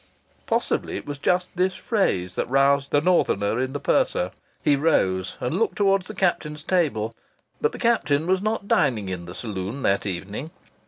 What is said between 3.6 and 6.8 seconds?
the purser. He rose and looked towards the captain's